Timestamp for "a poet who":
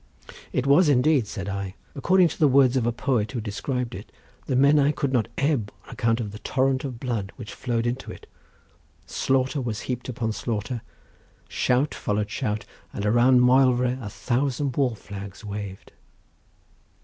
2.87-3.39